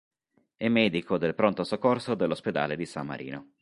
È 0.57 0.67
medico 0.67 1.19
del 1.19 1.35
pronto 1.35 1.63
soccorso 1.63 2.15
dell'ospedale 2.15 2.75
di 2.75 2.87
San 2.87 3.05
Marino. 3.05 3.49